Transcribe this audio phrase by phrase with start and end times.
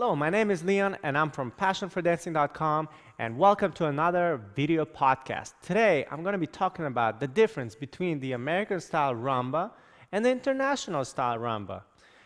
[0.00, 2.88] Hello, my name is Leon and I'm from passionfordancing.com
[3.18, 5.52] and welcome to another video podcast.
[5.60, 9.72] Today I'm going to be talking about the difference between the American style rumba
[10.10, 11.82] and the international style rumba.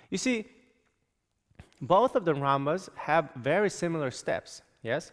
[0.08, 0.46] You see,
[1.82, 5.11] both of the rumbas have very similar steps, yes?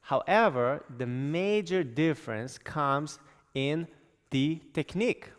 [0.00, 3.18] However, the major difference comes
[3.52, 3.88] in
[4.30, 5.32] the technique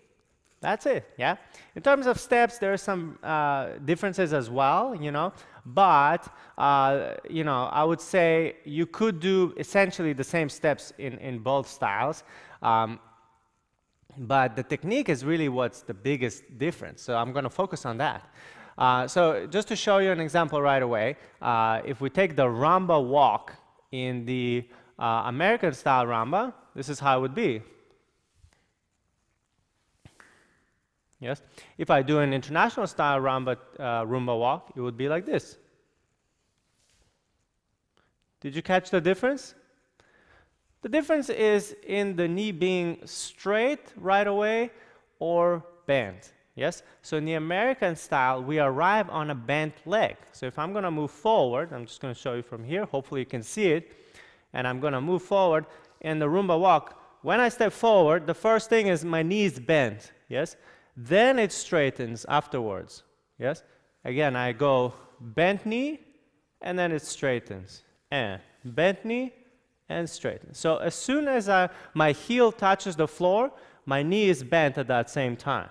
[0.62, 1.38] that's it, yeah?
[1.76, 5.34] In terms of steps, there are some uh, differences as well, you know,
[5.66, 11.18] but, uh, you know, I would say you could do essentially the same steps in,
[11.18, 12.24] in both styles.
[12.62, 13.00] Um,
[14.18, 17.02] but the technique is really what's the biggest difference.
[17.02, 18.30] So I'm going to focus on that.
[18.78, 22.46] Uh, so just to show you an example right away, uh, if we take the
[22.46, 23.54] rumba walk
[23.92, 24.68] in the
[25.00, 27.62] uh, American style rumba, this is how it would be.
[31.22, 31.42] Yes?
[31.78, 35.58] If I do an international style rumba, uh, walk, it would be like this.
[38.42, 39.54] Did you catch the difference?
[40.82, 44.72] The difference is in the knee being straight right away
[45.20, 46.34] or bent.
[46.56, 46.82] Yes?
[47.04, 50.18] So in the American style, we arrive on a bent leg.
[50.32, 52.86] So if I'm going to move forward, I'm just going to show you from here.
[52.86, 53.94] Hopefully you can see it.
[54.54, 55.68] And I'm going to move forward
[56.02, 57.00] in the Rumba walk.
[57.22, 60.12] When I step forward, the first thing is my knees bent.
[60.28, 60.56] Yes?
[60.96, 63.04] Then it straightens afterwards.
[63.40, 63.64] Yes?
[64.04, 66.00] Again, I go bent knee,
[66.62, 67.84] and then it straightens.
[68.10, 69.34] And bent knee,
[69.90, 70.58] and straightens.
[70.58, 73.52] So as soon as I, my heel touches the floor,
[73.86, 75.70] my knee is bent at that same time.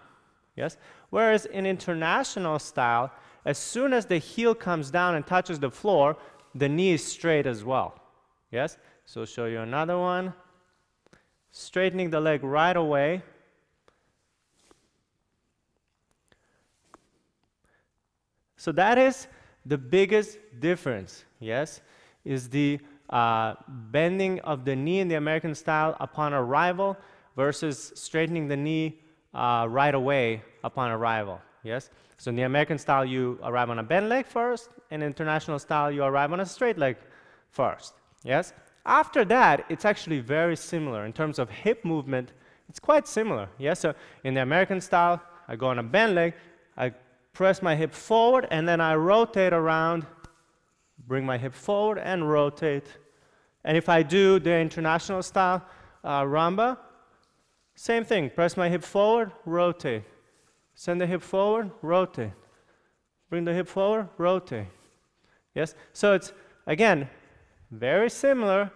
[0.56, 0.76] Yes?
[1.10, 3.10] Whereas in international style,
[3.44, 6.16] as soon as the heel comes down and touches the floor,
[6.54, 7.94] the knee is straight as well.
[8.50, 8.76] Yes?
[9.06, 10.34] So show you another one.
[11.50, 13.22] Straightening the leg right away.
[18.60, 19.26] So that is
[19.65, 21.81] the biggest difference, yes,
[22.26, 22.78] is the
[23.09, 26.94] uh, bending of the knee in the American style upon arrival
[27.37, 29.00] versus straightening the knee
[29.32, 31.88] uh, right away upon arrival, yes?
[32.19, 35.91] So in the American style, you arrive on a bent leg first, in international style,
[35.91, 36.98] you arrive on a straight leg
[37.48, 37.94] first,
[38.25, 38.53] yes?
[38.84, 42.32] After that, it's actually very similar in terms of hip movement.
[42.69, 43.81] It's quite similar, yes?
[43.81, 46.34] So in the American style, I go on a bent leg,
[46.77, 46.92] I
[47.32, 50.06] press my hip forward, and then I rotate around,
[51.06, 52.86] bring my hip forward and rotate.
[53.64, 55.64] And if I do the international style
[56.04, 56.78] uh, rumba,
[57.74, 58.30] same thing.
[58.30, 60.02] Press my hip forward, rotate.
[60.74, 62.32] Send the hip forward, rotate.
[63.28, 64.66] Bring the hip forward, rotate.
[65.54, 65.74] Yes?
[65.92, 66.32] So it's,
[66.66, 67.08] again,
[67.70, 68.70] very similar,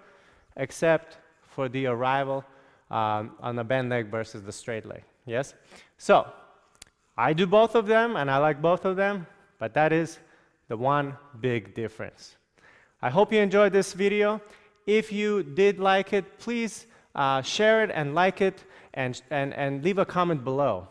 [0.57, 2.45] except for the arrival
[2.91, 5.03] um, on the bent leg versus the straight leg.
[5.27, 5.55] Yes?
[5.99, 6.31] So,
[7.17, 9.27] I do both of them and I like both of them,
[9.59, 10.19] but that is
[10.69, 12.37] the one big difference.
[13.01, 14.41] I hope you enjoyed this video.
[14.87, 18.65] If you did like it, please uh, share it and like it
[18.95, 20.89] and, and, and leave a comment below.